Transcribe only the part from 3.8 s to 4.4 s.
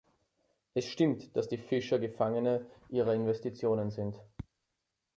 sind.